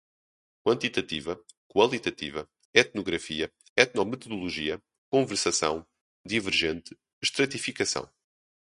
quantitativa, 0.65 1.39
qualitativa, 1.67 2.49
etnografia, 2.73 3.53
etnometodologia, 3.77 4.81
conversação, 5.11 5.85
divergente, 6.25 6.97
estratificação 7.21 8.09